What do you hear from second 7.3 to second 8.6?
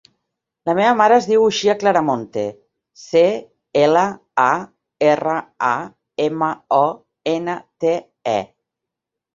ena, te, e.